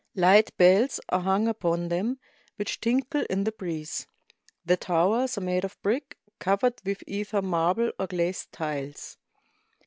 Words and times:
Light 0.15 0.57
bells 0.57 0.99
are 1.09 1.19
hung 1.19 1.47
upon 1.47 1.89
them, 1.89 2.17
which 2.55 2.81
tinkle 2.81 3.23
in 3.29 3.43
the 3.43 3.51
breeze. 3.51 4.07
The 4.65 4.75
towers 4.75 5.37
are 5.37 5.41
made 5.41 5.63
of 5.63 5.79
brick, 5.83 6.17
covered 6.39 6.81
with 6.83 7.03
either 7.05 7.43
marble 7.43 7.91
or 7.99 8.07
glazed 8.07 8.51
tiles. 8.51 9.17